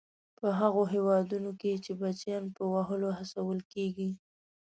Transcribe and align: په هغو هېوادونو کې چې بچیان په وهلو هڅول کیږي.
په 0.39 0.47
هغو 0.59 0.83
هېوادونو 0.93 1.51
کې 1.61 1.73
چې 1.83 1.91
بچیان 2.01 2.43
په 2.55 2.63
وهلو 2.73 3.09
هڅول 3.19 3.59
کیږي. 3.73 4.09